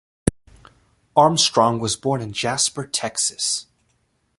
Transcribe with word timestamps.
Armstrong 1.15 1.79
was 1.79 1.95
born 1.95 2.21
in 2.21 2.33
Jasper, 2.33 2.87
Texas. 2.87 3.67